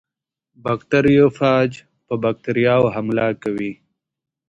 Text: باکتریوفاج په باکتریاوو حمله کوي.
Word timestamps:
باکتریوفاج 0.63 1.71
په 2.07 2.13
باکتریاوو 2.23 2.93
حمله 2.95 3.27
کوي. 3.43 3.73